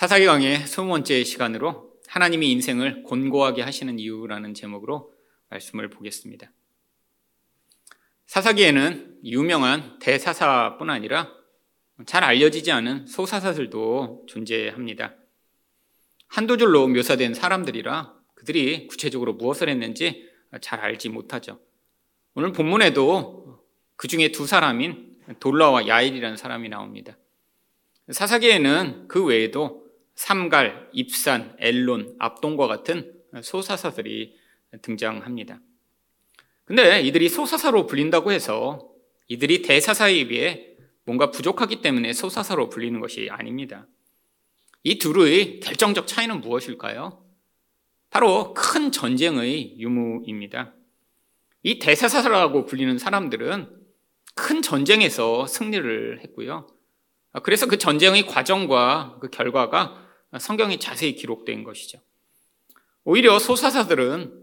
[0.00, 5.12] 사사기 강의 20번째 시간으로 하나님이 인생을 곤고하게 하시는 이유라는 제목으로
[5.50, 6.50] 말씀을 보겠습니다.
[8.24, 11.30] 사사기에는 유명한 대사사뿐 아니라
[12.06, 15.16] 잘 알려지지 않은 소사사들도 존재합니다.
[16.28, 20.30] 한두 줄로 묘사된 사람들이라 그들이 구체적으로 무엇을 했는지
[20.62, 21.60] 잘 알지 못하죠.
[22.32, 23.62] 오늘 본문에도
[23.96, 27.18] 그 중에 두 사람인 돌라와 야일이라는 사람이 나옵니다.
[28.08, 29.89] 사사기에는 그 외에도
[30.20, 33.10] 삼갈, 입산, 엘론, 압동과 같은
[33.42, 34.36] 소사사들이
[34.82, 35.60] 등장합니다.
[36.66, 38.86] 근데 이들이 소사사로 불린다고 해서
[39.28, 43.86] 이들이 대사사에 비해 뭔가 부족하기 때문에 소사사로 불리는 것이 아닙니다.
[44.82, 47.24] 이 둘의 결정적 차이는 무엇일까요?
[48.10, 50.74] 바로 큰 전쟁의 유무입니다.
[51.62, 53.74] 이 대사사라고 불리는 사람들은
[54.34, 56.68] 큰 전쟁에서 승리를 했고요.
[57.42, 59.99] 그래서 그 전쟁의 과정과 그 결과가
[60.38, 62.00] 성경에 자세히 기록된 것이죠.
[63.04, 64.38] 오히려 소사사들은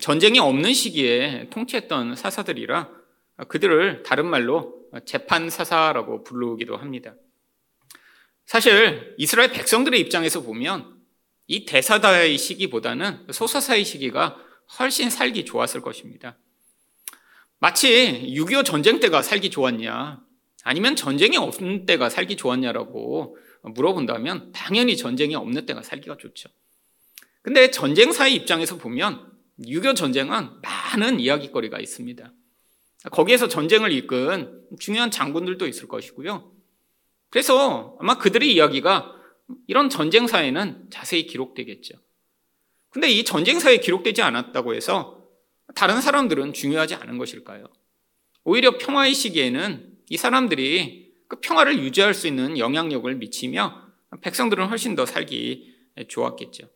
[0.00, 2.90] 전쟁이 없는 시기에 통치했던 사사들이라
[3.48, 7.14] 그들을 다른 말로 재판사사라고 부르기도 합니다.
[8.44, 11.00] 사실 이스라엘 백성들의 입장에서 보면
[11.46, 14.36] 이 대사다의 시기보다는 소사사의 시기가
[14.78, 16.36] 훨씬 살기 좋았을 것입니다.
[17.58, 20.20] 마치 6.25 전쟁 때가 살기 좋았냐,
[20.62, 26.48] 아니면 전쟁이 없는 때가 살기 좋았냐라고 물어본다면 당연히 전쟁이 없는 때가 살기가 좋죠.
[27.42, 29.30] 근데 전쟁사의 입장에서 보면
[29.60, 32.32] 6.25 전쟁은 많은 이야기거리가 있습니다.
[33.10, 36.52] 거기에서 전쟁을 이끈 중요한 장군들도 있을 것이고요.
[37.30, 39.14] 그래서 아마 그들의 이야기가
[39.66, 41.94] 이런 전쟁사에는 자세히 기록되겠죠.
[42.90, 45.24] 근데 이 전쟁사에 기록되지 않았다고 해서
[45.74, 47.66] 다른 사람들은 중요하지 않은 것일까요?
[48.44, 50.99] 오히려 평화의 시기에는 이 사람들이
[51.30, 53.86] 그 평화를 유지할 수 있는 영향력을 미치며
[54.20, 55.72] 백성들은 훨씬 더 살기
[56.08, 56.68] 좋았겠죠.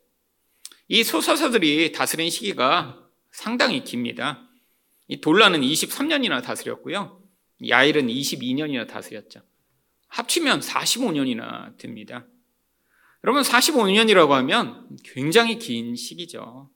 [0.86, 4.48] 이 소사사들이 다스린 시기가 상당히 깁니다.
[5.08, 7.20] 이 돌라는 23년이나 다스렸고요.
[7.68, 9.40] 야일은 22년이나 다스렸죠.
[10.06, 12.24] 합치면 45년이나 됩니다.
[13.24, 16.70] 여러분 45년이라고 하면 굉장히 긴 시기죠.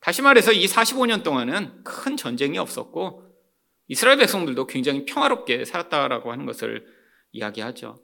[0.00, 3.25] 다시 말해서 이 45년 동안은 큰 전쟁이 없었고
[3.88, 6.86] 이스라엘 백성들도 굉장히 평화롭게 살았다라고 하는 것을
[7.32, 7.98] 이야기하죠.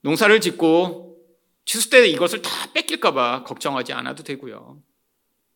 [0.00, 1.18] 농사를 짓고
[1.64, 4.82] 추수 때 이것을 다 뺏길까봐 걱정하지 않아도 되고요.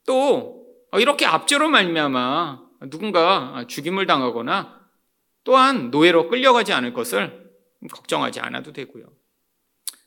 [0.07, 0.67] 또
[0.99, 4.81] 이렇게 압제로 말미암아 누군가 죽임을 당하거나
[5.45, 7.51] 또한 노예로 끌려가지 않을 것을
[7.91, 9.07] 걱정하지 않아도 되고요.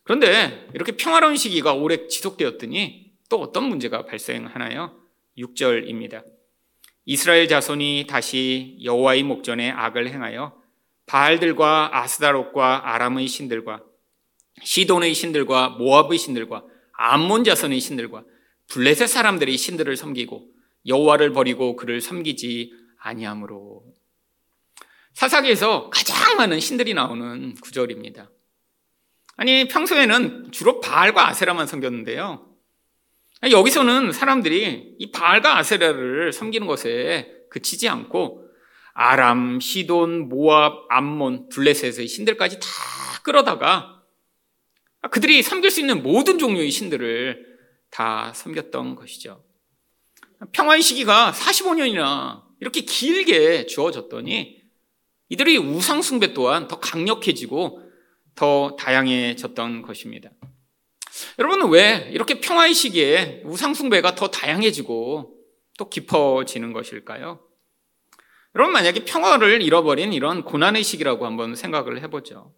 [0.03, 5.01] 그런데 이렇게 평화로운 시기가 오래 지속되었더니 또 어떤 문제가 발생하나요?
[5.37, 6.23] 6절입니다.
[7.05, 10.59] 이스라엘 자손이 다시 여호와의 목전에 악을 행하여
[11.05, 13.83] 바알들과 아스다롯과 아람의 신들과
[14.61, 18.23] 시돈의 신들과 모압의 신들과 암몬 자손의 신들과
[18.67, 20.47] 블레셋 사람들의 신들을 섬기고
[20.87, 23.83] 여호와를 버리고 그를 섬기지 아니하므로
[25.13, 28.31] 사사기에서 가장 많은 신들이 나오는 구절입니다.
[29.37, 32.44] 아니 평소에는 주로 바알과 아세라만 섬겼는데요.
[33.43, 38.45] 여기서는 사람들이 이 바알과 아세라를 섬기는 것에 그치지 않고
[38.93, 42.67] 아람, 시돈, 모압, 암몬, 블레셋의 신들까지 다
[43.23, 44.01] 끌어다가
[45.11, 47.45] 그들이 섬길 수 있는 모든 종류의 신들을
[47.91, 49.43] 다 섬겼던 것이죠.
[50.51, 54.61] 평화의 시기가 45년이나 이렇게 길게 주어졌더니
[55.29, 57.81] 이들의 우상숭배 또한 더 강력해지고
[58.35, 60.29] 더 다양해졌던 것입니다.
[61.39, 65.35] 여러분은 왜 이렇게 평화의 시기에 우상숭배가 더 다양해지고
[65.77, 67.39] 또 깊어지는 것일까요?
[68.55, 72.53] 여러분, 만약에 평화를 잃어버린 이런 고난의 시기라고 한번 생각을 해보죠.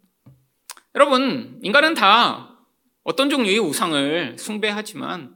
[0.93, 2.55] 여러분, 인간은 다
[3.03, 5.35] 어떤 종류의 우상을 숭배하지만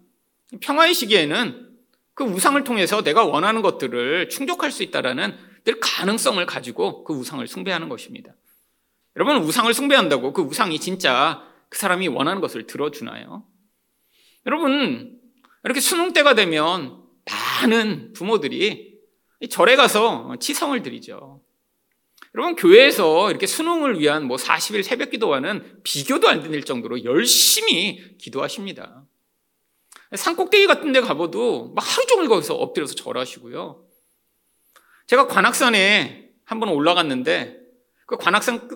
[0.60, 1.70] 평화의 시기에는
[2.14, 7.90] 그 우상을 통해서 내가 원하는 것들을 충족할 수 있다라는 늘 가능성을 가지고 그 우상을 숭배하는
[7.90, 8.34] 것입니다.
[9.16, 13.48] 여러분, 우상을 숭배한다고 그 우상이 진짜 그 사람이 원하는 것을 들어주나요?
[14.46, 15.18] 여러분,
[15.64, 17.02] 이렇게 수능 때가 되면
[17.62, 19.00] 많은 부모들이
[19.50, 21.42] 절에 가서 치성을 드리죠.
[22.36, 29.06] 여러분, 교회에서 이렇게 수능을 위한 뭐 40일 새벽 기도와는 비교도 안 될 정도로 열심히 기도하십니다.
[30.14, 33.86] 산꼭대기 같은 데 가봐도 막 하루 종일 거기서 엎드려서 절하시고요.
[35.08, 37.62] 제가 관악산에 한 번 올라갔는데
[38.08, 38.68] 그 관악산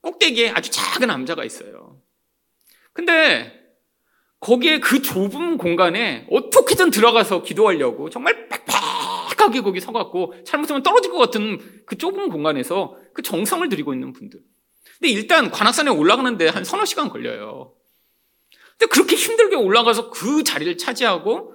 [0.00, 1.93] 꼭대기에 아주 작은 남자가 있어요.
[2.94, 3.52] 근데
[4.40, 11.58] 거기에 그 좁은 공간에 어떻게든 들어가서 기도하려고 정말 빽빽하게 거기 서갖고 잘못하면 떨어질 것 같은
[11.86, 14.40] 그 좁은 공간에서 그 정성을 들이고 있는 분들.
[14.98, 17.74] 근데 일단 관악산에 올라가는데 한 서너 시간 걸려요.
[18.78, 21.54] 근데 그렇게 힘들게 올라가서 그 자리를 차지하고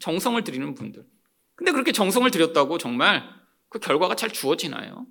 [0.00, 1.04] 정성을 들이는 분들.
[1.54, 3.22] 근데 그렇게 정성을 들였다고 정말
[3.68, 5.06] 그 결과가 잘 주어지나요?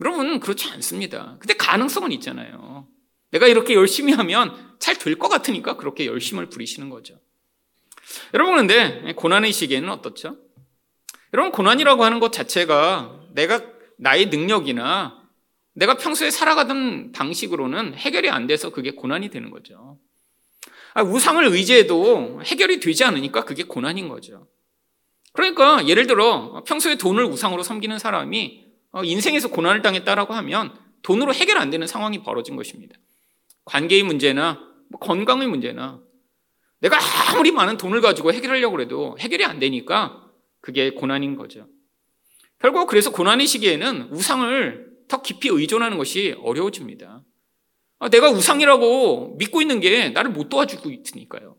[0.00, 1.36] 여러분, 그렇지 않습니다.
[1.38, 2.88] 근데 가능성은 있잖아요.
[3.30, 7.18] 내가 이렇게 열심히 하면 잘 될 것 같으니까 그렇게 열심을 부리시는 거죠.
[8.34, 10.36] 여러분, 근데 고난의 시기에는 어떻죠?
[11.32, 13.62] 여러분, 고난이라고 하는 것 자체가 내가
[13.98, 15.22] 나의 능력이나
[15.74, 19.98] 내가 평소에 살아가던 방식으로는 해결이 안 돼서 그게 고난이 되는 거죠.
[20.94, 24.46] 아, 우상을 의지해도 해결이 되지 않으니까 그게 고난인 거죠.
[25.32, 31.58] 그러니까 예를 들어 평소에 돈을 우상으로 섬기는 사람이 어, 인생에서 고난을 당했다라고 하면 돈으로 해결
[31.58, 32.96] 안 되는 상황이 벌어진 것입니다.
[33.66, 36.00] 관계의 문제나 뭐 건강의 문제나
[36.80, 36.98] 내가
[37.30, 40.30] 아무리 많은 돈을 가지고 해결하려고 해도 해결이 안 되니까
[40.60, 41.68] 그게 고난인 거죠.
[42.58, 47.22] 결국 그래서 고난의 시기에는 우상을 더 깊이 의존하는 것이 어려워집니다.
[47.98, 51.56] 아, 내가 우상이라고 믿고 있는 게 나를 못 도와주고 있으니까요.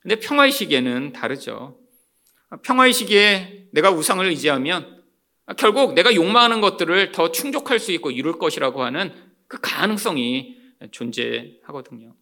[0.00, 1.78] 근데 평화의 시기에는 다르죠.
[2.50, 5.02] 아, 평화의 시기에 내가 우상을 의지하면
[5.56, 9.12] 결국 내가 욕망하는 것들을 더 충족할 수 있고 이룰 것이라고 하는
[9.46, 10.57] 그 가능성이
[10.90, 12.14] 존재하거든요.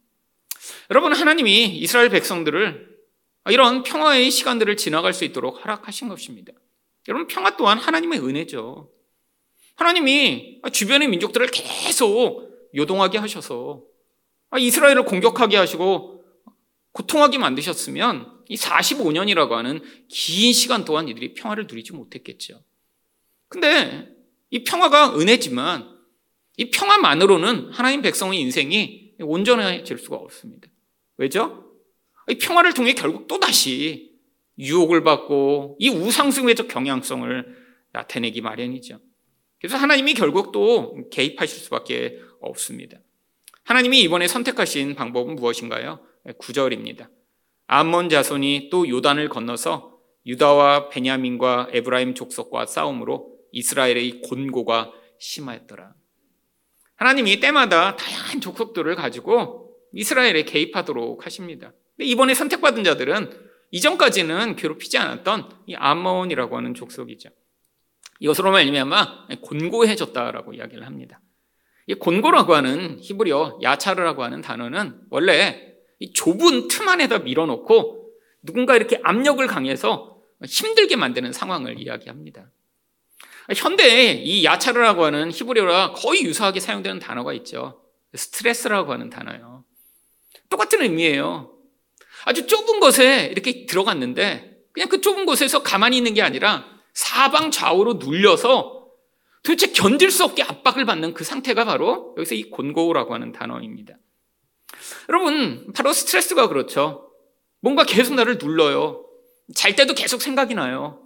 [0.91, 2.97] 여러분, 하나님이 이스라엘 백성들을
[3.51, 6.53] 이런 평화의 시간들을 지나갈 수 있도록 허락하신 것입니다.
[7.09, 8.91] 여러분, 평화 또한 하나님의 은혜죠.
[9.77, 13.85] 하나님이 주변의 민족들을 계속 요동하게 하셔서
[14.59, 16.25] 이스라엘을 공격하게 하시고
[16.93, 22.63] 고통하게 만드셨으면 이 45년이라고 하는 긴 시간 동안 이들이 평화를 누리지 못했겠죠.
[23.49, 24.09] 근데
[24.51, 25.96] 이 평화가 은혜지만
[26.57, 30.69] 이 평화만으로는 하나님 백성의 인생이 온전해질 수가 없습니다.
[31.17, 31.73] 왜죠?
[32.29, 34.13] 이 평화를 통해 결국 또다시
[34.59, 37.57] 유혹을 받고 이 우상승회적 경향성을
[37.93, 38.99] 나타내기 마련이죠.
[39.61, 42.99] 그래서 하나님이 결국 또 개입하실 수밖에 없습니다.
[43.65, 46.01] 하나님이 이번에 선택하신 방법은 무엇인가요?
[46.27, 47.09] 9절입니다.
[47.67, 55.95] 암몬 자손이 또 요단을 건너서 유다와 베냐민과 에브라임 족속과 싸움으로 이스라엘의 곤고가 심하였더라.
[56.97, 61.73] 하나님이 때마다 다양한 족속들을 가지고 이스라엘에 개입하도록 하십니다.
[61.97, 63.31] 근데 이번에 선택받은 자들은
[63.71, 67.31] 이전까지는 괴롭히지 않았던 이 암몬이라고 하는 족속이죠.
[68.21, 71.21] 이것으로 말미암아 곤고해졌다라고 이야기를 합니다.
[71.87, 78.11] 이 곤고라고 하는 히브리어 야차르라고 하는 단어는 원래 이 좁은 틈 안에다 밀어놓고
[78.43, 82.51] 누군가 이렇게 압력을 강해서 힘들게 만드는 상황을 이야기합니다.
[83.55, 87.83] 현대에 이 야차르라고 하는 히브리어와 거의 유사하게 사용되는 단어가 있죠.
[88.15, 89.65] 스트레스라고 하는 단어요.
[90.49, 91.53] 똑같은 의미예요.
[92.25, 97.95] 아주 좁은 곳에 이렇게 들어갔는데 그냥 그 좁은 곳에서 가만히 있는 게 아니라 사방 좌우로
[97.95, 98.89] 눌려서
[99.43, 103.95] 도대체 견딜 수 없게 압박을 받는 그 상태가 바로 여기서 이 곤고우라고 하는 단어입니다.
[105.09, 107.13] 여러분, 바로 스트레스가 그렇죠.
[107.61, 109.07] 뭔가 계속 나를 눌러요.
[109.55, 111.06] 잘 때도 계속 생각이 나요.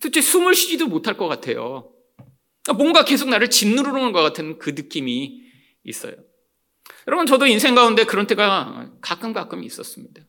[0.00, 1.92] 도대체 숨을 쉬지도 못할 것 같아요.
[2.76, 5.42] 뭔가 계속 나를 짓누르는 것 같은 그 느낌이
[5.84, 6.14] 있어요.
[7.06, 10.22] 여러분, 저도 인생 가운데 그런 때가 가끔 가끔 있었습니다.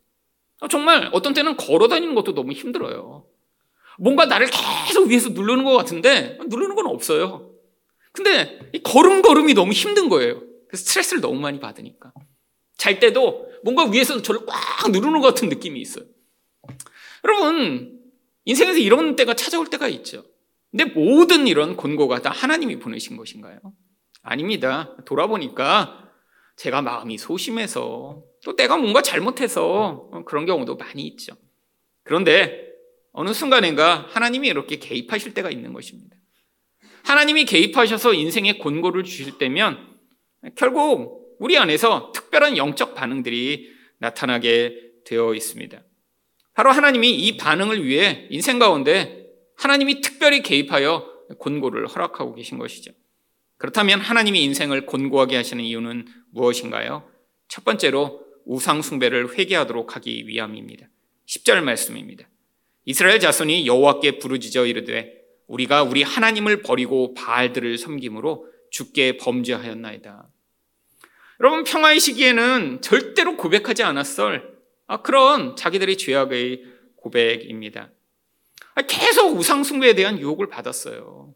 [0.69, 3.27] 정말 어떤 때는 걸어 다니는 것도 너무 힘들어요.
[3.97, 4.47] 뭔가 나를
[4.87, 7.53] 계속 위에서 누르는 것 같은데 누르는 건 없어요.
[8.11, 10.41] 근데 이 걸음걸음이 너무 힘든 거예요.
[10.67, 12.13] 그래서 스트레스를 너무 많이 받으니까.
[12.77, 16.05] 잘 때도 뭔가 위에서 저를 꽉 누르는 것 같은 느낌이 있어요.
[17.23, 18.00] 여러분,
[18.45, 20.23] 인생에서 이런 때가 찾아올 때가 있죠.
[20.71, 23.59] 근데 모든 이런 권고가 다 하나님이 보내신 것인가요?
[24.23, 24.95] 아닙니다.
[25.05, 26.09] 돌아보니까
[26.55, 31.35] 제가 마음이 소심해서 또 내가 뭔가 잘못해서 그런 경우도 많이 있죠.
[32.03, 32.69] 그런데
[33.11, 36.15] 어느 순간인가 하나님이 이렇게 개입하실 때가 있는 것입니다.
[37.03, 39.97] 하나님이 개입하셔서 인생에 권고를 주실 때면
[40.55, 45.83] 결국 우리 안에서 특별한 영적 반응들이 나타나게 되어 있습니다.
[46.53, 49.27] 바로 하나님이 이 반응을 위해 인생 가운데
[49.57, 52.91] 하나님이 특별히 개입하여 권고를 허락하고 계신 것이죠.
[53.57, 57.07] 그렇다면 하나님이 인생을 권고하게 하시는 이유는 무엇인가요?
[57.47, 60.87] 첫 번째로 우상숭배를 회개하도록 하기 위함입니다.
[61.27, 62.27] 10절 말씀입니다.
[62.85, 70.27] 이스라엘 자손이 여호와께 부르짖어 이르되 우리가 우리 하나님을 버리고 바알들을 섬김으로 주께 범죄하였나이다.
[71.41, 74.60] 여러분 평화의 시기에는 절대로 고백하지 않았을 아,
[75.03, 76.63] 그런 자기들의 죄악의
[76.97, 77.89] 고백입니다.
[78.75, 81.33] 아, 계속 우상 숭배에 대한 유혹을 받았어요.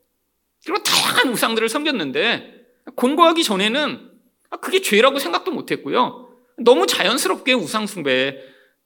[0.66, 4.12] 그리고 다양한 우상들을 섬겼는데 권고하기 전에는
[4.50, 6.30] 아, 그게 죄라고 생각도 못했고요.
[6.58, 8.38] 너무 자연스럽게 우상 숭배에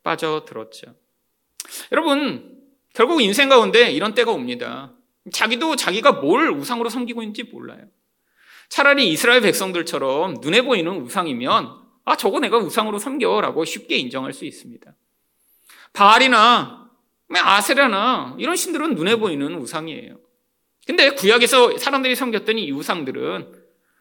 [0.04, 0.96] 빠져들었죠.
[1.92, 2.58] 여러분,
[2.94, 4.94] 결국 인생 가운데 이런 때가 옵니다.
[5.32, 7.86] 자기도 자기가 뭘 우상으로 섬기고 있는지 몰라요.
[8.70, 11.79] 차라리 이스라엘 백성들처럼 눈에 보이는 우상이면
[12.10, 14.96] 아, 저거 내가 우상으로 섬겨라고 쉽게 인정할 수 있습니다.
[15.94, 16.90] 바알이나
[17.32, 20.20] 아세라나 이런 신들은 눈에 보이는 우상이에요.
[20.88, 23.54] 근데 구약에서 사람들이 섬겼던 이 우상들은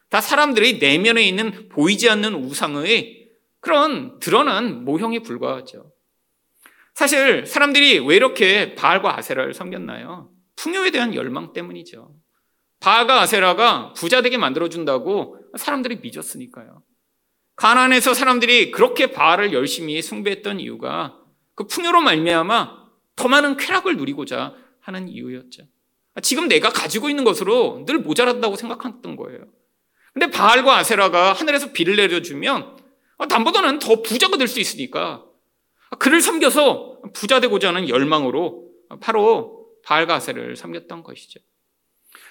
[0.08, 3.28] 다 사람들의 내면에 있는 보이지 않는 우상의
[3.60, 5.92] 그런 드러난 모형에 불과하죠.
[6.94, 10.30] 사실 사람들이 왜 이렇게 바알과 아세라를 섬겼나요?
[10.56, 12.14] 풍요에 대한 열망 때문이죠.
[12.80, 16.87] 바알과 아세라가 부자 되게 만들어준다고 사람들이 믿었으니까요.
[17.58, 21.18] 가난에서 사람들이 그렇게 바알을 열심히 숭배했던 이유가
[21.56, 22.86] 그 풍요로 말미암아
[23.16, 25.64] 더 많은 쾌락을 누리고자 하는 이유였죠.
[26.22, 29.40] 지금 내가 가지고 있는 것으로 늘 모자란다고 생각했던 거예요.
[30.12, 32.76] 근데 바알과 아세라가 하늘에서 비를 내려주면
[33.28, 35.24] 남보다는 더 부자가 될 수 있으니까
[35.98, 41.40] 그를 섬겨서 부자 되고자 하는 열망으로 바로 바알과 아세라를 섬겼던 것이죠.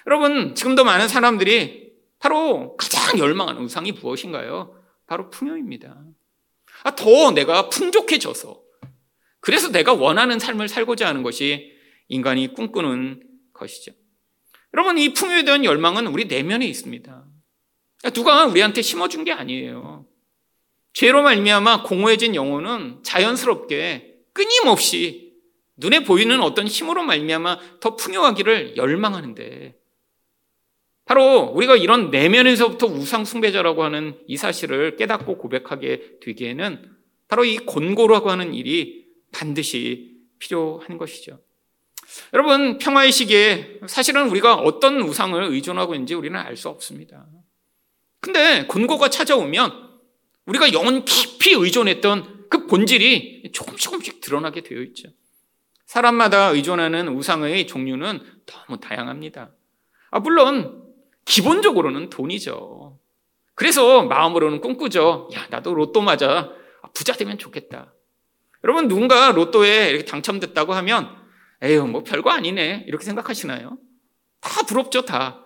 [0.06, 4.77] 여러분, 지금도 많은 사람들이 바로 가장 열망하는 우상이 무엇인가요?
[5.08, 6.04] 바로 풍요입니다.
[6.84, 8.62] 아, 더 내가 풍족해져서
[9.40, 11.72] 그래서 내가 원하는 삶을 살고자 하는 것이
[12.08, 13.22] 인간이 꿈꾸는
[13.52, 13.92] 것이죠.
[14.74, 17.26] 여러분, 이 풍요에 대한 열망은 우리 내면에 있습니다.
[18.12, 20.06] 누가 우리한테 심어준 게 아니에요.
[20.92, 25.32] 죄로 말미암아 공허해진 영혼은 자연스럽게 끊임없이
[25.76, 29.74] 눈에 보이는 어떤 힘으로 말미암아 더 풍요하기를 열망하는데
[31.08, 36.96] 바로 우리가 이런 내면에서부터 우상 숭배자라고 하는 이 사실을 깨닫고 고백하게 되기에는
[37.28, 41.40] 바로 이 권고라고 하는 일이 반드시 필요한 것이죠.
[42.34, 47.26] 여러분, 평화의 시기에 사실은 우리가 어떤 우상을 의존하고 있는지 우리는 알 수 없습니다.
[48.20, 49.88] 근데 권고가 찾아오면
[50.44, 55.08] 우리가 영혼 깊이 의존했던 그 본질이 조금씩 조금씩 드러나게 되어 있죠.
[55.86, 59.52] 사람마다 의존하는 우상의 종류는 너무 다양합니다.
[60.10, 60.87] 아, 물론,
[61.28, 62.98] 기본적으로는 돈이죠.
[63.54, 65.28] 그래서 마음으로는 꿈꾸죠.
[65.34, 66.50] 야, 나도 로또 맞아.
[66.94, 67.94] 부자 되면 좋겠다.
[68.64, 71.16] 여러분 누군가 로또에 이렇게 당첨됐다고 하면
[71.62, 73.78] 에휴 뭐 별거 아니네 이렇게 생각하시나요?
[74.40, 75.44] 다 부럽죠 다.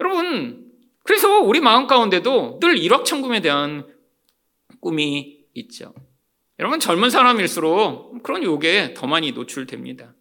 [0.00, 0.70] 여러분
[1.04, 3.86] 그래서 우리 마음 가운데도 늘 일확천금에 대한
[4.80, 5.92] 꿈이 있죠.
[6.58, 10.14] 여러분 젊은 사람일수록 그런 유혹에 더 많이 노출됩니다.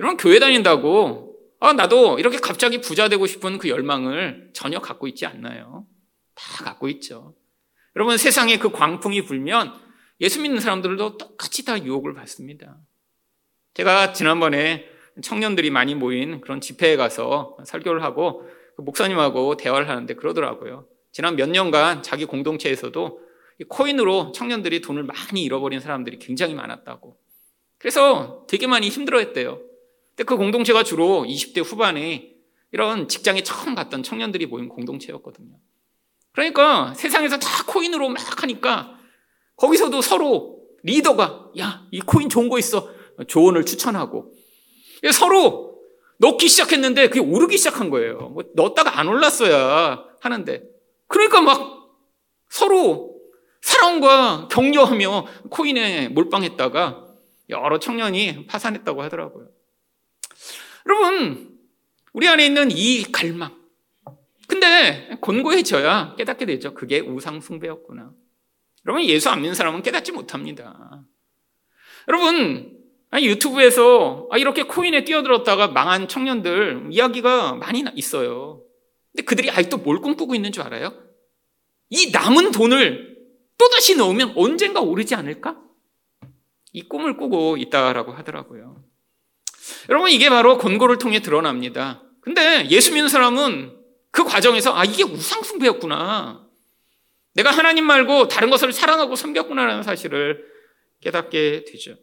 [0.00, 1.33] 여러분 교회 다닌다고
[1.64, 5.86] 아 나도 이렇게 갑자기 부자 되고 싶은 그 열망을 전혀 갖고 있지 않나요?
[6.34, 7.34] 다 갖고 있죠.
[7.96, 9.72] 여러분 세상에 그 광풍이 불면
[10.20, 12.76] 예수 믿는 사람들도 똑같이 다 유혹을 받습니다.
[13.72, 14.84] 제가 지난번에
[15.22, 20.86] 청년들이 많이 모인 그런 집회에 가서 설교를 하고 그 목사님하고 대화를 하는데 그러더라고요.
[21.12, 23.20] 지난 몇 년간 자기 공동체에서도
[23.70, 27.16] 코인으로 청년들이 돈을 많이 잃어버린 사람들이 굉장히 많았다고.
[27.78, 29.73] 그래서 되게 많이 힘들어했대요.
[30.16, 32.34] 근데 그 공동체가 주로 20대 후반에
[32.72, 35.56] 이런 직장에 처음 갔던 청년들이 모인 공동체였거든요.
[36.32, 38.98] 그러니까 세상에서 다 코인으로 막 하니까
[39.56, 42.92] 거기서도 서로 리더가 야, 이 코인 좋은 거 있어.
[43.28, 44.32] 조언을 추천하고
[45.12, 45.80] 서로
[46.18, 48.30] 넣기 시작했는데 그게 오르기 시작한 거예요.
[48.30, 50.62] 뭐 넣었다가 안 올랐어야 하는데
[51.08, 51.90] 그러니까 막
[52.48, 53.14] 서로
[53.60, 57.06] 사랑과 격려하며 코인에 몰빵했다가
[57.50, 59.48] 여러 청년이 파산했다고 하더라고요.
[60.86, 61.58] 여러분,
[62.12, 63.54] 우리 안에 있는 이 갈망.
[64.46, 66.74] 근데 권고해져야 깨닫게 되죠.
[66.74, 68.12] 그게 우상숭배였구나.
[68.86, 71.04] 여러분, 예수 안 믿는 사람은 깨닫지 못합니다.
[72.08, 72.78] 여러분,
[73.14, 78.62] 유튜브에서 아, 이렇게 코인에 뛰어들었다가 망한 청년들 이야기가 많이 있어요.
[79.12, 80.92] 근데 그들이 아직도 뭘 꿈꾸고 있는 줄 알아요?
[81.90, 83.16] 이 남은 돈을
[83.56, 85.60] 또다시 넣으면 언젠가 오르지 않을까?
[86.72, 88.82] 이 꿈을 꾸고 있다라고 하더라고요.
[89.88, 92.02] 여러분, 이게 바로 권고를 통해 드러납니다.
[92.20, 93.76] 근데 예수 믿는 사람은
[94.10, 96.44] 그 과정에서 아, 이게 우상 숭배였구나.
[97.34, 100.44] 내가 하나님 말고 다른 것을 사랑하고 섬겼구나라는 사실을
[101.00, 101.96] 깨닫게 되죠.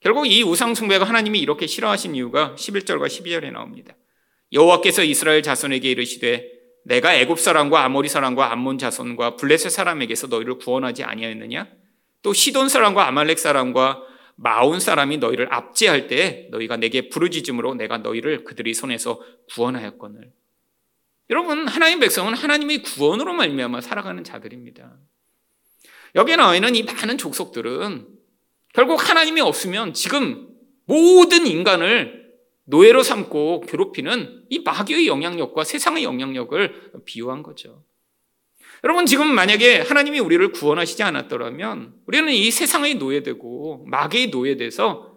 [0.00, 3.94] 결국 이 우상 숭배가 하나님이 이렇게 싫어하신 이유가 11절과 12절에 나옵니다.
[4.52, 6.48] 여호와께서 이스라엘 자손에게 이르시되
[6.84, 11.68] 내가 애굽 사람과 아모리 사람과 암몬 자손과 블레셋 사람에게서 너희를 구원하지 아니하였느냐?
[12.22, 14.02] 또 시돈 사람과 아말렉 사람과
[14.42, 19.20] 마온 사람이 너희를 압제할 때 너희가 내게 부르짖음으로 내가 너희를 그들의 손에서
[19.50, 20.32] 구원하였거늘.
[21.30, 24.96] 여러분 하나님 백성은 하나님의 구원으로 말미암아 살아가는 자들입니다.
[26.16, 28.08] 여기에 나와 있는 이 많은 족속들은
[28.74, 30.48] 결국 하나님이 없으면 지금
[30.86, 32.32] 모든 인간을
[32.64, 37.84] 노예로 삼고 괴롭히는 이 마귀의 영향력과 세상의 영향력을 비유한 거죠.
[38.84, 45.12] 여러분 지금 만약에 하나님이 우리를 구원하시지 않았더라면 우리는 이 세상의 노예되고 마귀의 노예돼서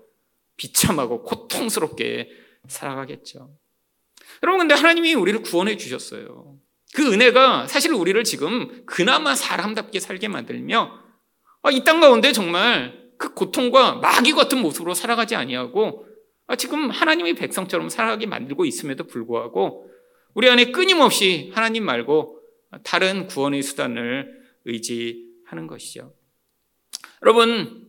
[0.57, 2.29] 비참하고 고통스럽게
[2.67, 3.49] 살아가겠죠.
[4.43, 6.57] 여러분, 근데 하나님이 우리를 구원해 주셨어요.
[6.93, 10.91] 그 은혜가 사실 우리를 지금 그나마 사람답게 살게 만들며
[11.63, 16.05] 아, 이땅 가운데 정말 그 고통과 마귀 같은 모습으로 살아가지 아니하고
[16.47, 19.89] 아, 지금 하나님의 백성처럼 살아가게 만들고 있음에도 불구하고
[20.35, 22.34] 우리 안에 끊임없이 하나님 말고
[22.83, 26.13] 다른 구원의 수단을 의지하는 것이죠.
[27.21, 27.87] 여러분,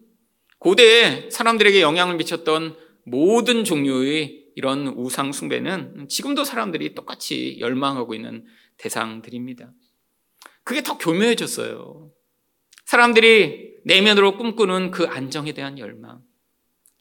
[0.59, 8.45] 고대에 사람들에게 영향을 미쳤던 모든 종류의 이런 우상 숭배는 지금도 사람들이 똑같이 열망하고 있는
[8.79, 9.73] 대상들입니다.
[10.65, 12.11] 그게 더 교묘해졌어요.
[12.87, 16.23] 사람들이 내면으로 꿈꾸는 그 안정에 대한 열망,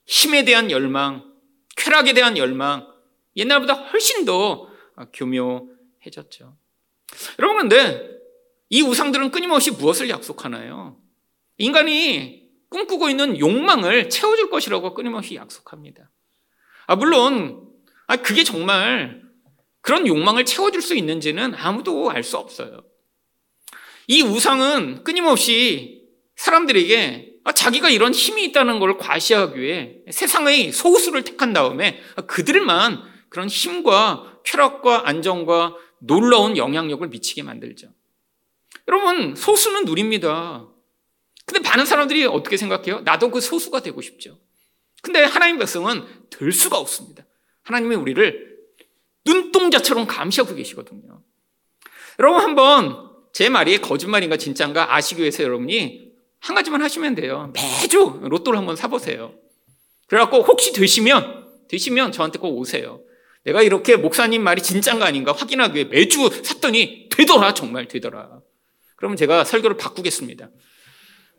[0.05, 1.33] 힘에 대한 열망,
[1.77, 2.87] 쾌락에 대한 열망,
[3.35, 4.69] 옛날보다 훨씬 더
[5.13, 6.57] 교묘해졌죠.
[7.39, 8.09] 여러분, 근데
[8.69, 10.97] 이 우상들은 끊임없이 무엇을 약속하나요?
[11.57, 16.09] 인간이 꿈꾸고 있는 욕망을 채워줄 것이라고 끊임없이 약속합니다.
[16.87, 17.69] 아, 물론,
[18.07, 19.21] 아, 그게 정말
[19.81, 22.83] 그런 욕망을 채워줄 수 있는지는 아무도 알 수 없어요.
[24.07, 26.03] 이 우상은 끊임없이
[26.35, 33.47] 사람들에게 아, 자기가 이런 힘이 있다는 걸 과시하기 위해 세상의 소수를 택한 다음에 그들만 그런
[33.47, 37.89] 힘과 쾌락과 안정과 놀라운 영향력을 미치게 만들죠.
[38.87, 40.67] 여러분, 소수는 누립니다.
[41.45, 43.01] 근데 많은 사람들이 어떻게 생각해요?
[43.01, 44.39] 나도 그 소수가 되고 싶죠.
[45.01, 47.25] 근데 하나님 백성은 될 수가 없습니다.
[47.63, 48.57] 하나님이 우리를
[49.25, 51.21] 눈동자처럼 감시하고 계시거든요.
[52.19, 57.51] 여러분 한번 제 말이 거짓말인가 진짜인가 아시기 위해서 여러분이 한 가지만 하시면 돼요.
[57.53, 59.33] 매주 로또를 한번 사보세요.
[60.07, 63.01] 그래갖고 혹시 되시면 되시면 저한테 꼭 오세요.
[63.45, 68.41] 내가 이렇게 목사님 말이 진짜인가 아닌가 확인하기 위해 매주 샀더니 되더라 정말 되더라.
[68.95, 70.49] 그러면 제가 설교를 바꾸겠습니다.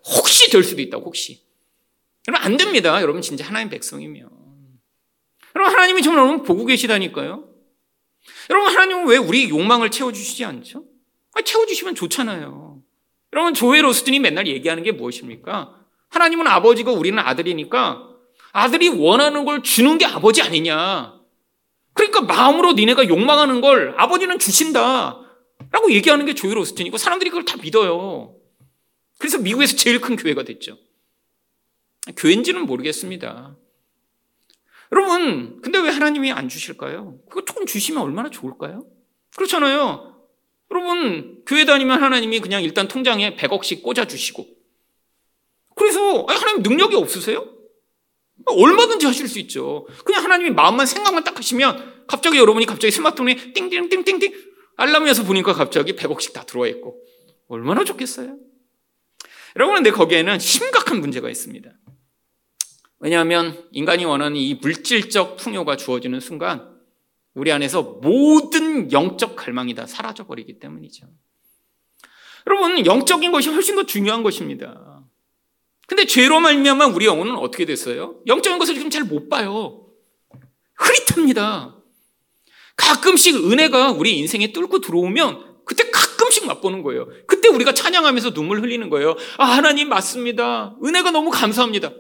[0.04, 1.42] 혹시 될 수도 있다고 혹시.
[2.28, 3.02] 여러분 안 됩니다.
[3.02, 4.28] 여러분 진짜 하나님 백성이면.
[5.56, 7.48] 여러분 하나님이 정말 여러분 보고 계시다니까요.
[8.50, 10.84] 여러분 하나님은 왜 우리 욕망을 채워주시지 않죠?
[11.34, 12.82] 아, 채워주시면 좋잖아요.
[13.32, 15.74] 여러분 조엘 로스틴이 맨날 얘기하는 게 무엇입니까?
[16.10, 18.08] 하나님은 아버지고 우리는 아들이니까
[18.52, 21.15] 아들이 원하는 걸 주는 게 아버지 아니냐.
[21.96, 25.18] 그러니까 마음으로 니네가 욕망하는 걸 아버지는 주신다.
[25.72, 28.36] 라고 얘기하는 게 조엘 로스틴이고 사람들이 그걸 다 믿어요.
[29.18, 30.78] 그래서 미국에서 제일 큰 교회가 됐죠.
[32.16, 33.56] 교회인지는 모르겠습니다.
[34.92, 37.18] 여러분, 근데 왜 하나님이 안 주실까요?
[37.28, 38.86] 그거 조금 주시면 얼마나 좋을까요?
[39.34, 40.14] 그렇잖아요.
[40.70, 44.46] 여러분, 교회 다니면 하나님이 그냥 일단 통장에 100억씩 꽂아주시고.
[45.74, 47.55] 그래서, 하나님 능력이 없으세요?
[48.44, 49.86] 얼마든지 하실 수 있죠.
[50.04, 54.32] 그냥 하나님이 마음만 생각만 딱 하시면 갑자기 여러분이 갑자기 스마트폰에 띵띵띵띵띵
[54.76, 57.00] 알람이어서 보니까 갑자기 100억씩 다 들어와 있고.
[57.48, 58.36] 얼마나 좋겠어요?
[59.56, 61.70] 여러분, 근데 거기에는 심각한 문제가 있습니다.
[62.98, 66.76] 왜냐하면 인간이 원하는 이 물질적 풍요가 주어지는 순간
[67.34, 71.06] 우리 안에서 모든 영적 갈망이 다 사라져 버리기 때문이죠.
[72.46, 74.95] 여러분, 영적인 것이 훨씬 더 중요한 것입니다.
[75.86, 78.16] 근데 죄로 말미암아 우리 영혼은 어떻게 됐어요?
[78.26, 79.86] 영적인 것을 지금 잘 못 봐요.
[80.76, 81.76] 흐릿합니다.
[82.76, 87.08] 가끔씩 은혜가 우리 인생에 뚫고 들어오면 그때 가끔씩 맛보는 거예요.
[87.26, 89.16] 그때 우리가 찬양하면서 눈물 흘리는 거예요.
[89.38, 90.76] 아, 하나님 맞습니다.
[90.84, 91.92] 은혜가 너무 감사합니다.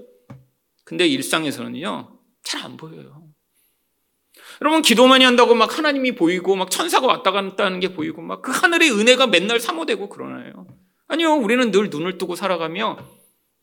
[0.84, 3.22] 근데 일상에서는요, 잘 안 보여요.
[4.60, 8.42] 여러분, 기도 많이 한다고 막 하나님이 보이고, 막 천사가 왔다 갔다 하는 게 보이고, 막
[8.42, 10.66] 그 하늘의 은혜가 맨날 사모되고 그러나요?
[11.08, 12.98] 아니요, 우리는 늘 눈을 뜨고 살아가며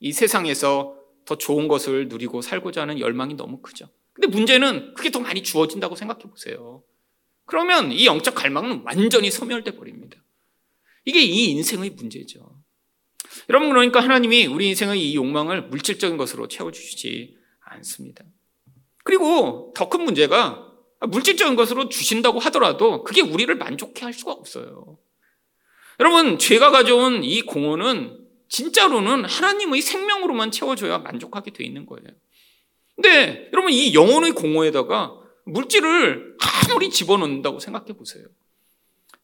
[0.03, 3.87] 이 세상에서 더 좋은 것을 누리고 살고자 하는 열망이 너무 크죠.
[4.11, 6.83] 근데 문제는 그게 더 많이 주어진다고 생각해 보세요.
[7.45, 10.21] 그러면 이 영적 갈망은 완전히 소멸돼 버립니다.
[11.05, 12.61] 이게 이 인생의 문제죠.
[13.49, 18.25] 여러분 그러니까 하나님이 우리 인생의 이 욕망을 물질적인 것으로 채워주시지 않습니다.
[19.05, 24.97] 그리고 더 큰 문제가 물질적인 것으로 주신다고 하더라도 그게 우리를 만족해 할 수가 없어요.
[26.01, 28.22] 여러분 죄가 가져온 이 공허는
[28.53, 32.05] 진짜로는 하나님의 생명으로만 채워줘야 만족하게 돼 있는 거예요.
[32.95, 38.27] 근데 여러분 이 영혼의 공허에다가 물질을 아무리 집어넣는다고 생각해 보세요.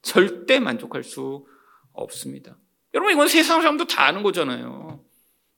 [0.01, 1.45] 절대 만족할 수
[1.93, 2.57] 없습니다.
[2.95, 5.05] 여러분 이건 세상 사람도 다 아는 거잖아요.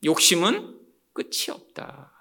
[0.03, 0.77] 욕심은
[1.13, 2.12] 끝이 없다.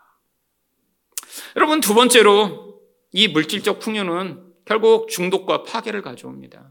[1.56, 6.70] 여러분 두 번째로 이 물질적 풍요는 결국 중독과 파괴를 가져옵니다.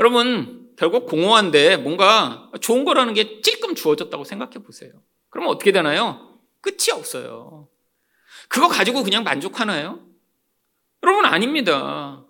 [0.00, 4.92] 여러분 결국 공허한데 뭔가 좋은 거라는 게 찔끔 주어졌다고 생각해 보세요.
[5.30, 6.38] 그러면 어떻게 되나요?
[6.60, 7.68] 끝이 없어요.
[8.48, 10.00] 그거 가지고 그냥 만족하나요?
[11.02, 12.24] 여러분 아닙니다.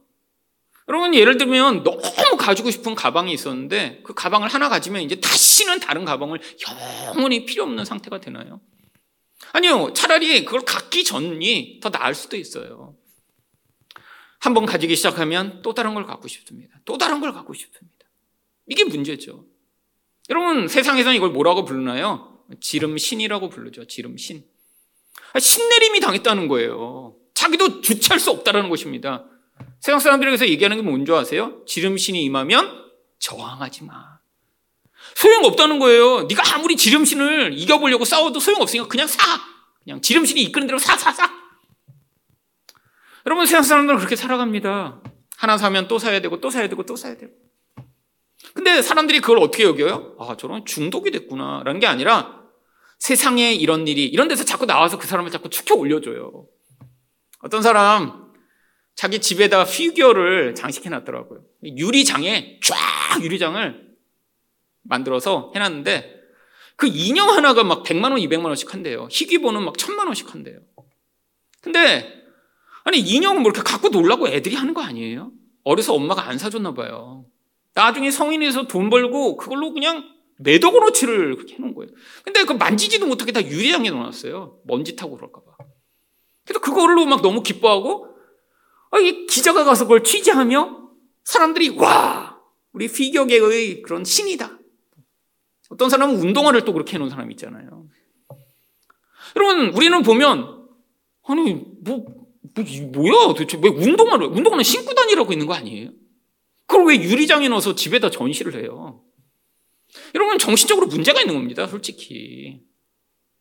[0.89, 6.05] 여러분 예를 들면 너무 가지고 싶은 가방이 있었는데 그 가방을 하나 가지면 이제 다시는 다른
[6.05, 6.41] 가방을
[7.09, 8.61] 영원히 필요 없는 상태가 되나요?
[9.53, 9.93] 아니요.
[9.95, 12.95] 차라리 그걸 갖기 전이 더 나을 수도 있어요.
[14.39, 16.79] 한번 가지기 시작하면 또 다른 걸 갖고 싶습니다.
[16.85, 17.96] 또 다른 걸 갖고 싶습니다.
[18.67, 19.45] 이게 문제죠.
[20.29, 22.41] 여러분, 세상에서는 이걸 뭐라고 부르나요?
[22.61, 23.87] 지름신이라고 부르죠.
[23.87, 24.45] 지름신.
[25.33, 27.17] 아, 신내림이 당했다는 거예요.
[27.35, 29.25] 자기도 주체할 수 없다는 것입니다.
[29.81, 31.63] 세상 사람들에게서 얘기하는 게 뭔지 아세요?
[31.67, 32.85] 지름신이 임하면
[33.19, 34.17] 저항하지 마.
[35.15, 36.25] 소용없다는 거예요.
[36.25, 39.23] 네가 아무리 지름신을 이겨보려고 싸워도 소용없으니까 그냥 사.
[39.85, 41.31] 그냥 지름신이 이끄는 대로 사, 사, 사.
[43.25, 45.03] 여러분, 세상 사람들은 그렇게 살아갑니다.
[45.37, 47.33] 하나 사면 또 사야 되고, 또 사야 되고, 또 사야 되고.
[48.57, 50.17] 근데 사람들이 그걸 어떻게 여겨요?
[50.19, 51.63] 아, 저런 중독이 됐구나.
[51.63, 52.43] 라는 게 아니라
[52.99, 56.47] 세상에 이런 일이, 이런 데서 자꾸 나와서 그 사람을 자꾸 축혀 올려줘요.
[57.43, 58.33] 어떤 사람,
[58.95, 61.43] 자기 집에다 피규어를 장식해 놨더라고요.
[61.65, 63.87] 유리장에 쫙 유리장을
[64.85, 66.15] 만들어서 해놨는데
[66.77, 69.07] 그 인형 하나가 막 100만 원, 200만 원씩 한대요.
[69.11, 70.61] 희귀보는 막 1000만 원씩 한대요.
[71.61, 72.11] 근데
[72.85, 75.31] 아니 인형은 뭐 이렇게 갖고 놀라고 애들이 하는 거 아니에요?
[75.63, 77.27] 어려서 엄마가 안 사줬나 봐요.
[77.77, 80.03] 나중에 성인이 돼서 돈 벌고 그걸로 그냥
[81.37, 81.93] 그렇게 해놓은 거예요.
[82.25, 84.61] 근데 그 만지지도 못하게 다 유리장에 넣어놨어요.
[84.65, 85.57] 먼지 타고 그럴까 봐.
[86.45, 88.09] 그래서 그걸로 막 너무 기뻐하고
[88.91, 90.89] 아, 이 기자가 가서 그걸 취재하며
[91.25, 92.41] 사람들이 와
[92.73, 94.59] 우리 피겨계의 그런 신이다.
[95.69, 97.87] 어떤 사람은 운동화를 또 그렇게 해놓은 사람이 있잖아요.
[99.37, 100.67] 여러분 우리는 보면
[101.25, 105.91] 아니 뭐, 뭐 뭐야 도대체 왜 운동화를 운동화는 신고 다니라고 있는 거 아니에요?
[106.67, 109.03] 그걸 왜 유리장에 넣어서 집에다 전시를 해요?
[110.15, 111.67] 여러분 정신적으로 문제가 있는 겁니다.
[111.67, 112.61] 솔직히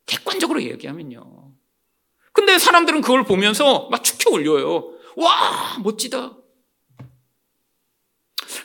[0.06, 1.54] 객관적으로 얘기하면요.
[2.32, 4.92] 근데 사람들은 그걸 보면서 막 축혀 올려요.
[5.16, 6.38] 와, 멋지다.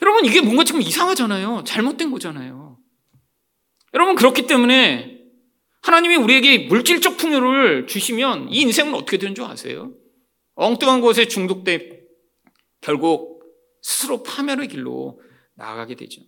[0.01, 1.63] 여러분, 이게 뭔가 지금 이상하잖아요.
[1.65, 2.77] 잘못된 거잖아요.
[3.93, 5.19] 여러분, 그렇기 때문에
[5.81, 9.93] 하나님이 우리에게 물질적 풍요를 주시면 이 인생은 어떻게 되는 줄 아세요?
[10.55, 12.01] 엉뚱한 것에 중독돼
[12.81, 13.30] 결국
[13.81, 15.21] 스스로 파멸의 길로
[15.55, 16.21] 나아가게 되죠.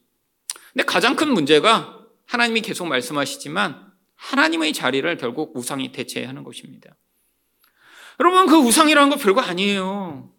[0.72, 6.96] 근데 가장 큰 문제가 하나님이 계속 말씀하시지만 하나님의 자리를 결국 우상이 대체하는 것입니다.
[8.20, 10.32] 여러분, 그 우상이라는 거 별거 아니에요.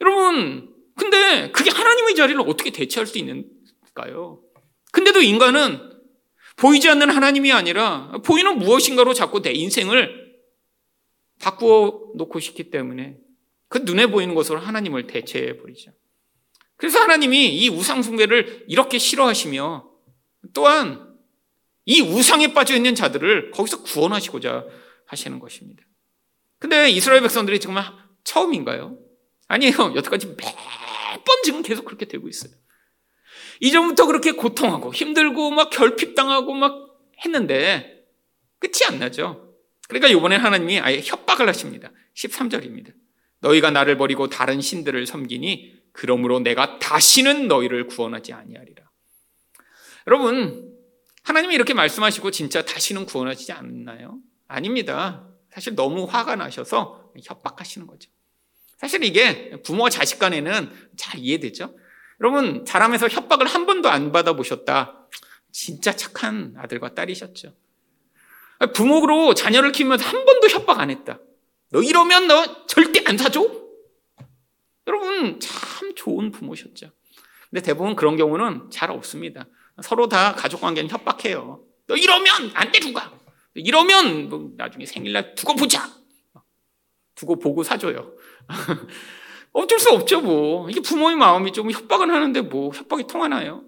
[0.00, 4.42] 여러분, 근데 그게 하나님의 자리를 어떻게 대체할 수 있는가요?
[4.92, 5.94] 근데도 인간은
[6.56, 10.24] 보이지 않는 하나님이 아니라 보이는 무엇인가로 자꾸 내 인생을
[11.40, 13.18] 바꾸어 놓고 싶기 때문에
[13.68, 15.90] 그 눈에 보이는 것으로 하나님을 대체해 버리죠.
[16.84, 19.88] 그래서 하나님이 이 우상숭배를 이렇게 싫어하시며
[20.52, 21.16] 또한
[21.86, 24.66] 이 우상에 빠져 있는 자들을 거기서 구원하시고자
[25.06, 25.82] 하시는 것입니다.
[26.58, 27.76] 근데 이스라엘 백성들이 지금
[28.24, 28.98] 처음인가요?
[29.48, 29.72] 아니에요.
[29.96, 32.52] 여태까지 매번 지금 계속 그렇게 되고 있어요.
[33.60, 38.04] 이전부터 그렇게 고통하고 힘들고 막 결핍당하고 막 했는데
[38.58, 39.54] 끝이 안 나죠.
[39.88, 41.92] 그러니까 이번에 하나님이 아예 협박을 하십니다.
[42.14, 42.92] 13절입니다.
[43.40, 48.82] 너희가 나를 버리고 다른 신들을 섬기니 그러므로 내가 다시는 너희를 구원하지 아니하리라.
[50.08, 50.76] 여러분,
[51.22, 54.18] 하나님이 이렇게 말씀하시고 진짜 다시는 구원하지 않나요?
[54.48, 55.26] 아닙니다.
[55.50, 58.10] 사실 너무 화가 나셔서 협박하시는 거죠.
[58.76, 61.74] 사실 이게 부모와 자식 간에는 잘 이해되죠?
[62.20, 65.06] 여러분, 자라면서 협박을 한 번도 안 받아보셨다.
[65.52, 67.54] 진짜 착한 아들과 딸이셨죠.
[68.74, 71.20] 부모로 자녀를 키우면서 한 번도 협박 안 했다.
[71.70, 73.63] 너 이러면 너 절대 안 사줘?
[74.86, 76.90] 여러분, 참 좋은 부모셨죠.
[77.50, 79.46] 근데 대부분 그런 경우는 잘 없습니다.
[79.82, 81.62] 서로 다 가족 관계는 협박해요.
[81.86, 83.12] 너 이러면 안 돼, 누가.
[83.54, 85.88] 이러면 뭐 나중에 생일날 두고 보자.
[87.14, 88.12] 두고 보고 사줘요.
[89.52, 90.68] 어쩔 수 없죠, 뭐.
[90.68, 93.62] 이게 부모의 마음이 좀 협박은 하는데 뭐 협박이 통하나요?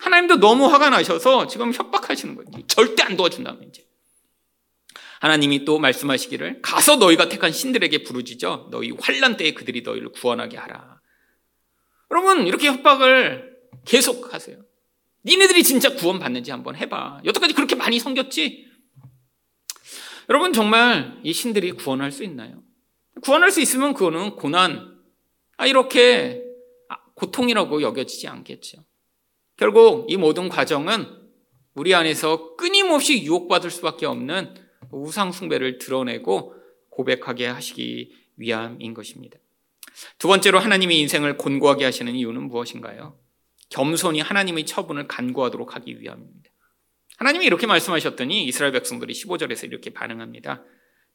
[0.00, 2.66] 하나님도 너무 화가 나셔서 지금 협박하시는 거예요.
[2.66, 3.86] 절대 안 도와준다면 이제.
[5.20, 11.00] 하나님이 또 말씀하시기를 가서 너희가 택한 신들에게 부르짖어 너희 환란 때에 그들이 너희를 구원하게 하라.
[12.10, 14.58] 여러분 이렇게 협박을 계속 하세요.
[15.24, 17.22] 니네들이 진짜 구원받는지 한번 해봐.
[17.24, 18.66] 여태까지 그렇게 많이 섬겼지?
[20.28, 22.62] 여러분 정말 이 신들이 구원할 수 있나요?
[23.22, 24.98] 구원할 수 있으면 그거는 고난,
[25.56, 26.42] 아, 이렇게
[27.14, 28.84] 고통이라고 여겨지지 않겠죠.
[29.56, 31.06] 결국 이 모든 과정은
[31.74, 36.54] 우리 안에서 끊임없이 유혹받을 수밖에 없는 우상 숭배를 드러내고
[36.90, 39.38] 고백하게 하시기 위함인 것입니다.
[40.18, 43.18] 두 번째로 하나님의 인생을 곤고하게 하시는 이유는 무엇인가요?
[43.70, 46.50] 겸손히 하나님의 처분을 간구하도록 하기 위함입니다.
[47.16, 50.62] 하나님이 이렇게 말씀하셨더니 이스라엘 백성들이 15절에서 이렇게 반응합니다.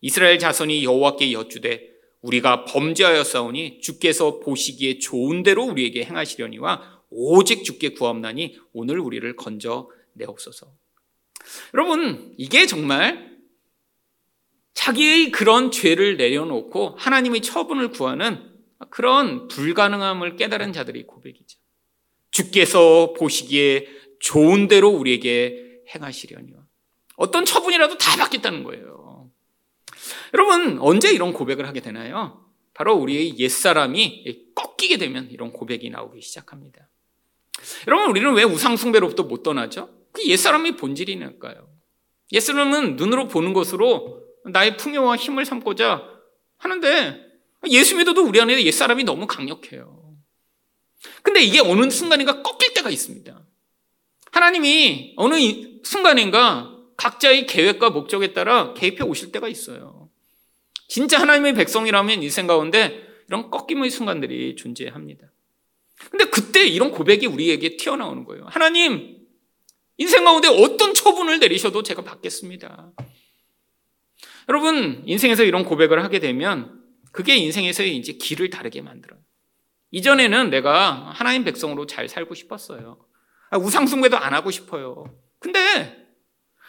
[0.02, 8.58] 이스라엘 자손이 여호와께 여쭈되 우리가 범죄하였사오니 주께서 보시기에 좋은 대로 우리에게 행하시려니와 오직 주께 구함나니
[8.74, 10.74] 오늘 우리를 건져 내옵소서.
[11.74, 13.31] 여러분 이게 정말
[14.74, 18.52] 자기의 그런 죄를 내려놓고 하나님의 처분을 구하는
[18.90, 21.60] 그런 불가능함을 깨달은 자들이 고백이죠.
[22.32, 23.88] 주께서 보시기에
[24.20, 26.60] 좋은 대로 우리에게 행하시려니와.
[27.18, 29.30] 어떤 처분이라도 다 받겠다는 거예요.
[30.34, 32.46] 여러분, 언제 이런 고백을 하게 되나요?
[32.74, 36.90] 바로 우리의 옛사람이 꺾이게 되면 이런 고백이 나오기 시작합니다.
[37.88, 39.90] 여러분, 우리는 왜 우상숭배로부터 못 떠나죠?
[40.12, 41.70] 그 옛사람의 본질이니까요.
[42.32, 46.04] 옛사람은 눈으로 보는 것으로 나의 풍요와 힘을 삼고자
[46.58, 47.32] 하는데
[47.70, 50.16] 예수 믿어도 우리 안에 옛사람이 너무 강력해요.
[51.24, 53.46] 근데 이게 어느 순간인가 꺾일 때가 있습니다.
[54.32, 55.36] 하나님이 어느
[55.84, 60.10] 순간인가 각자의 계획과 목적에 따라 개입해 오실 때가 있어요.
[60.88, 65.32] 진짜 하나님의 백성이라면 인생 가운데 이런 꺾임의 순간들이 존재합니다.
[66.10, 68.46] 근데 그때 이런 고백이 우리에게 튀어나오는 거예요.
[68.48, 69.18] 하나님,
[69.98, 72.92] 인생 가운데 어떤 처분을 내리셔도 제가 받겠습니다.
[74.52, 76.78] 여러분, 인생에서 이런 고백을 하게 되면
[77.14, 79.18] 그게 인생에서의 이제 길을 다르게 만들어요.
[79.92, 83.00] 이전에는 내가 하나님 백성으로 잘 살고 싶었어요.
[83.50, 85.06] 아, 우상숭배도 안 하고 싶어요.
[85.40, 86.06] 근데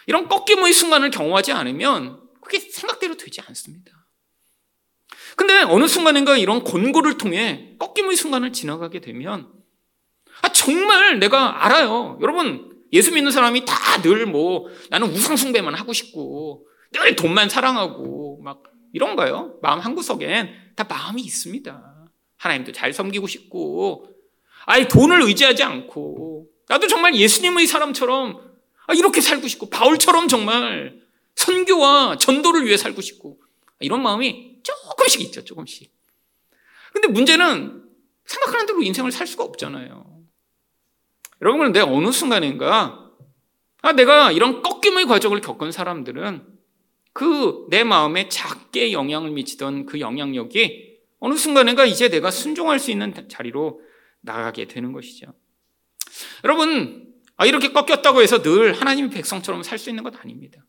[0.06, 4.06] 이런 꺾임의 순간을 경험하지 않으면 그게 생각대로 되지 않습니다.
[5.34, 9.50] 근데 어느 순간인가 이런 권고를 통해 꺾임의 순간을 지나가게 되면
[10.42, 12.16] 아, 정말 내가 알아요.
[12.22, 18.62] 여러분, 예수 믿는 사람이 다 늘 뭐 나는 우상숭배만 하고 싶고 늘 돈만 사랑하고 막
[18.92, 19.58] 이런가요?
[19.62, 22.08] 마음 한구석엔 다 마음이 있습니다.
[22.36, 24.08] 하나님도 잘 섬기고 싶고,
[24.66, 28.52] 아예 돈을 의지하지 않고, 나도 정말 예수님의 사람처럼
[28.86, 31.00] 아, 이렇게 살고 싶고, 바울처럼 정말
[31.36, 33.40] 선교와 전도를 위해 살고 싶고,
[33.80, 35.92] 이런 마음이 조금씩 있죠, 조금씩.
[36.92, 37.84] 근데 문제는
[38.24, 40.22] 생각하는 대로 인생을 살 수가 없잖아요.
[41.40, 43.10] 여러분, 내가 어느 순간인가,
[43.82, 46.51] 아, 내가 이런 꺾임의 과정을 겪은 사람들은
[47.12, 53.14] 그 내 마음에 작게 영향을 미치던 그 영향력이 어느 순간인가 이제 내가 순종할 수 있는
[53.28, 53.80] 자리로
[54.22, 55.32] 나가게 되는 것이죠.
[56.44, 60.64] 여러분, 아, 이렇게 꺾였다고 해서 늘 하나님의 백성처럼 살 수 있는 것 아닙니다.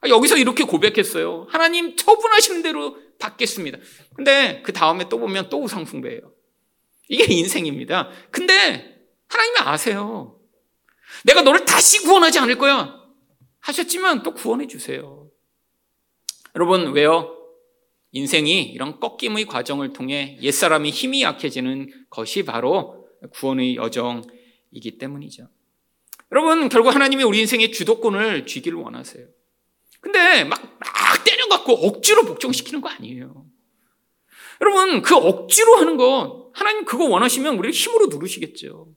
[0.00, 1.46] 아, 여기서 이렇게 고백했어요.
[1.48, 3.78] 하나님 처분하시는 대로 받겠습니다.
[4.14, 6.32] 근데 그 다음에 또 보면 또 우상숭배예요.
[7.08, 8.10] 이게 인생입니다.
[8.30, 10.38] 근데 하나님이 아세요.
[11.24, 13.00] 내가 너를 다시 구원하지 않을 거야.
[13.60, 15.23] 하셨지만 또 구원해 주세요.
[16.56, 17.36] 여러분, 왜요?
[18.12, 25.48] 인생이 이런 꺾임의 과정을 통해 옛사람이 힘이 약해지는 것이 바로 구원의 여정이기 때문이죠.
[26.30, 29.26] 여러분, 결국 하나님이 우리 인생의 주도권을 쥐기를 원하세요.
[30.00, 33.46] 근데 막, 막 때려갖고 억지로 복종시키는 거 아니에요.
[34.60, 38.88] 여러분, 그 억지로 하는 거, 하나님 그거 원하시면 우리를 힘으로 누르시겠죠.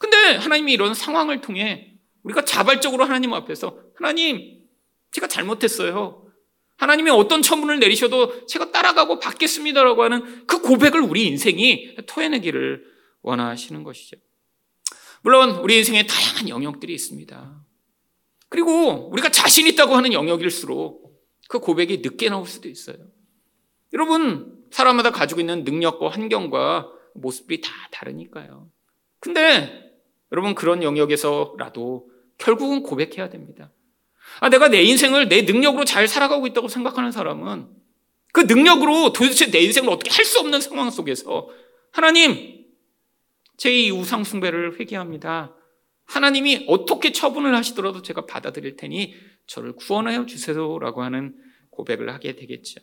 [0.00, 1.92] 근데 하나님이 이런 상황을 통해
[2.24, 4.64] 우리가 자발적으로 하나님 앞에서 하나님,
[5.12, 6.25] 제가 잘못했어요.
[6.76, 12.84] 하나님이 어떤 처분을 내리셔도 제가 따라가고 받겠습니다라고 하는 그 고백을 우리 인생이 토해내기를
[13.22, 14.16] 원하시는 것이죠.
[15.22, 17.64] 물론 우리 인생에 다양한 영역들이 있습니다.
[18.48, 21.06] 그리고 우리가 자신 있다고 하는 영역일수록
[21.48, 22.96] 그 고백이 늦게 나올 수도 있어요.
[23.92, 28.70] 여러분, 사람마다 가지고 있는 능력과 환경과 모습이 다 다르니까요.
[29.20, 29.86] 근데
[30.32, 33.72] 여러분 그런 영역에서라도 결국은 고백해야 됩니다.
[34.40, 37.68] 아, 내가 내 인생을 내 능력으로 잘 살아가고 있다고 생각하는 사람은
[38.32, 41.48] 그 능력으로 도대체 내 인생을 어떻게 할 수 없는 상황 속에서
[41.92, 42.66] 하나님,
[43.56, 45.54] 제이 우상숭배를 회개합니다.
[46.04, 49.14] 하나님이 어떻게 처분을 하시더라도 제가 받아들일 테니
[49.46, 51.34] 저를 구원하여 주세요라고 하는
[51.70, 52.80] 고백을 하게 되겠죠.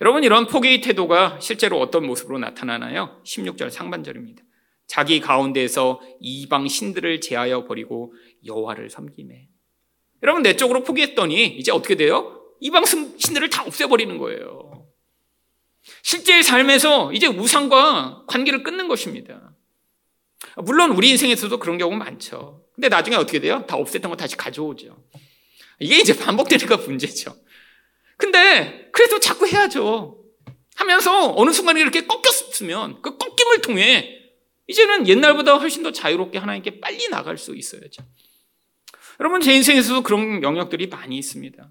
[0.00, 3.20] 여러분, 이런 포기의 태도가 실제로 어떤 모습으로 나타나나요?
[3.24, 4.42] 16절 상반절입니다.
[4.86, 9.47] 자기 가운데에서 이방 신들을 제하여 버리고 여호와를 섬기매.
[10.22, 12.42] 여러분 내적으로 포기했더니 이제 어떻게 돼요?
[12.60, 14.86] 이방 신들을 다 없애버리는 거예요.
[16.02, 19.54] 실제의 삶에서 이제 우상과 관계를 끊는 것입니다.
[20.56, 22.64] 물론 우리 인생에서도 그런 경우 많죠.
[22.74, 23.64] 근데 나중에 어떻게 돼요?
[23.66, 24.96] 다 없앴던 거 다시 가져오죠.
[25.80, 27.34] 이게 이제 반복되니까 문제죠.
[28.16, 30.24] 근데 그래도 자꾸 해야죠.
[30.74, 34.18] 하면서 어느 순간에 이렇게 꺾였으면 그 꺾임을 통해
[34.66, 38.02] 이제는 옛날보다 훨씬 더 자유롭게 하나님께 빨리 나갈 수 있어야죠.
[39.20, 41.68] 여러분, 제 인생에서도 그런 영역들이 많이 있습니다.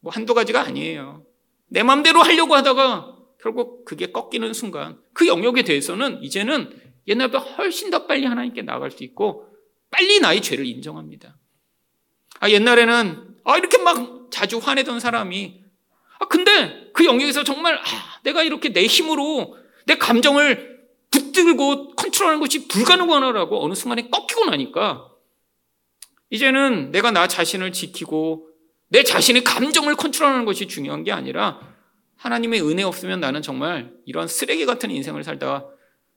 [0.00, 1.24] 뭐 한두 가지가 아니에요.
[1.68, 6.70] 내 마음대로 하려고 하다가 결국 그게 꺾이는 순간 그 영역에 대해서는 이제는
[7.08, 9.48] 옛날보다 훨씬 더 빨리 하나님께 나갈 수 있고
[9.90, 11.36] 빨리 나의 죄를 인정합니다.
[12.40, 15.62] 아, 옛날에는 아, 이렇게 막 자주 화내던 사람이
[16.18, 22.68] 아, 근데 그 영역에서 정말 아, 내가 이렇게 내 힘으로 내 감정을 붙들고 컨트롤하는 것이
[22.68, 25.11] 불가능하다라고 어느 순간에 꺾이고 나니까
[26.32, 28.48] 이제는 내가 나 자신을 지키고
[28.88, 31.60] 내 자신의 감정을 컨트롤하는 것이 중요한 게 아니라
[32.16, 35.68] 하나님의 은혜 없으면 나는 정말 이런 쓰레기 같은 인생을 살다가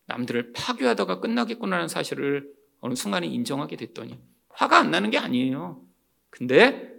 [0.05, 2.49] 남들을 파괴하다가 끝나겠구나라는 사실을
[2.79, 4.17] 어느 순간에 인정하게 됐더니
[4.49, 5.81] 화가 안 나는 게 아니에요.
[6.29, 6.93] 근데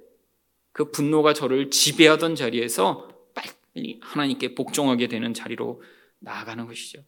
[0.72, 5.83] 그 분노가 저를 지배하던 자리에서 빨리 하나님께 복종하게 되는 자리로
[6.18, 7.02] 나아가는 것이죠.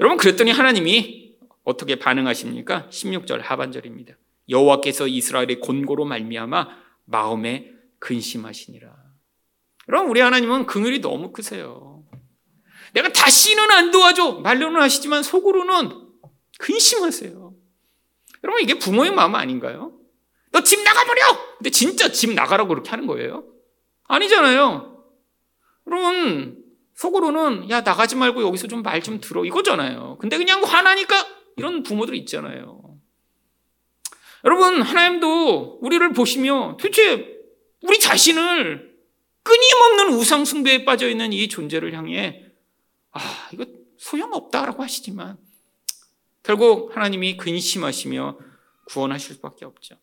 [0.00, 2.88] 여러분 그랬더니 하나님이 어떻게 반응하십니까?
[2.88, 4.14] 16절 하반절입니다.
[4.48, 6.68] 여호와께서 이스라엘의 곤고로 말미암아
[7.04, 8.94] 마음에 근심하시니라.
[9.88, 12.04] 여러분 우리 하나님은 긍휼이 너무 크세요.
[12.92, 15.90] 내가 다시는 안 도와줘 말로는 하시지만 속으로는
[16.58, 17.54] 근심하세요.
[18.44, 19.92] 여러분 이게 부모의 마음 아닌가요?
[20.52, 21.20] 너 집 나가버려!
[21.58, 23.44] 근데 진짜 집 나가라고 그렇게 하는 거예요?
[24.04, 25.04] 아니잖아요.
[25.86, 30.18] 여러분 속으로는 야 나가지 말고 여기서 좀 말좀 들어 이거잖아요.
[30.20, 31.14] 근데 그냥 화나니까
[31.56, 32.87] 이런 부모들 있잖아요.
[34.44, 37.38] 여러분 하나님도 우리를 보시며 도대체
[37.82, 38.96] 우리 자신을
[39.42, 42.44] 끊임없는 우상 숭배에 빠져 있는 이 존재를 향해
[43.12, 45.38] 아 이거 소용없다라고 하시지만
[46.42, 48.38] 결국 하나님이 근심하시며
[48.86, 49.96] 구원하실 수밖에 없죠.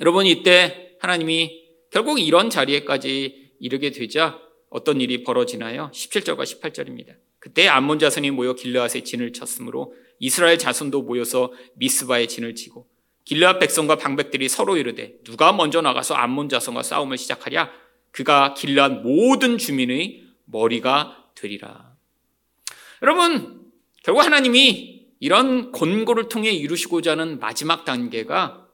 [0.00, 5.90] 여러분 이때 하나님이 결국 이런 자리에까지 이르게 되자 어떤 일이 벌어지나요?
[5.92, 7.16] 17절과 18절입니다.
[7.38, 12.88] 그때 암몬 자손이 모여 길르앗에 진을 쳤으므로 이스라엘 자손도 모여서 미스바에 진을 치고
[13.26, 17.70] 길르앗 백성과 방백들이 서로 이르되 누가 먼저 나가서 암몬 자손과 싸움을 시작하랴
[18.12, 21.96] 그가 길르앗 모든 주민의 머리가 되리라.
[23.02, 23.66] 여러분
[24.04, 28.68] 결국 하나님이 이런 권고를 통해 이루시고자 하는 마지막 단계가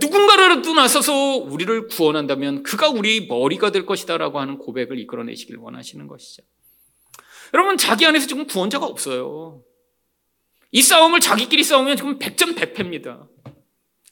[0.00, 6.42] 누군가라도 나서서 우리를 구원한다면 그가 우리 머리가 될 것이다라고 하는 고백을 이끌어내시길 원하시는 것이죠.
[7.52, 9.62] 여러분 자기 안에서 지금 구원자가 없어요.
[10.70, 13.28] 이 싸움을 자기끼리 싸우면 지금 백전백패입니다.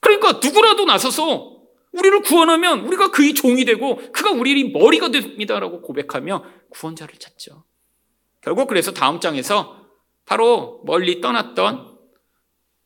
[0.01, 1.57] 그러니까 누구라도 나서서
[1.93, 7.65] 우리를 구원하면 우리가 그의 종이 되고 그가 우리 머리가 됩니다라고 고백하며 구원자를 찾죠.
[8.43, 9.87] 결국 그래서 다음 장에서
[10.27, 11.97] 바로 멀리 떠났던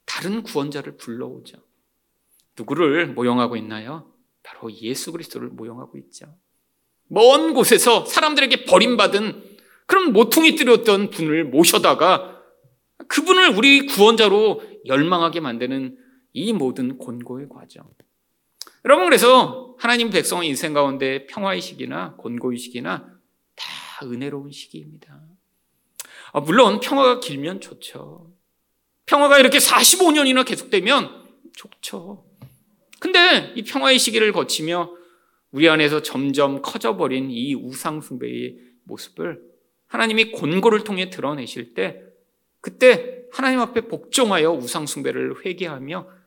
[0.06, 1.58] 다른 구원자를 불러오죠.
[2.58, 4.12] 누구를 모용하고 있나요?
[4.42, 6.26] 바로 예수 그리스도를 모용하고 있죠.
[7.08, 12.40] 먼 곳에서 사람들에게 버림받은 그런 모퉁이 들였던 분을 모셔다가
[13.08, 15.96] 그분을 우리 구원자로 열망하게 만드는
[16.32, 17.88] 이 모든 곤고의 과정.
[18.84, 23.18] 여러분 그래서 하나님 백성의 인생 가운데 평화의 시기나 곤고의 시기나
[23.54, 25.20] 다 은혜로운 시기입니다.
[26.32, 28.32] 아, 물론 평화가 길면 좋죠.
[29.06, 32.24] 평화가 이렇게 45년이나 계속되면 좋죠.
[33.00, 34.94] 근데 이 평화의 시기를 거치며
[35.50, 39.42] 우리 안에서 점점 커져버린 이 우상숭배의 모습을
[39.88, 42.02] 하나님이 곤고를 통해 드러내실 때
[42.60, 46.19] 그때 하나님 앞에 복종하여 우상숭배를 회개하며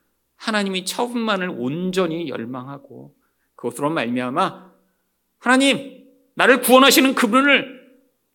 [0.43, 3.15] 하나님이 처분만을 온전히 열망하고
[3.55, 4.73] 그것으로 말미암아
[5.39, 6.03] 하나님
[6.35, 7.81] 나를 구원하시는 그분을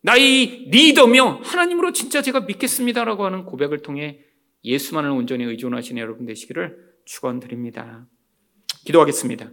[0.00, 4.20] 나의 리더며 하나님으로 진짜 제가 믿겠습니다라고 하는 고백을 통해
[4.64, 8.06] 예수만을 온전히 의존하시는 여러분 되시기를 축원드립니다.
[8.86, 9.50] 기도하겠습니다.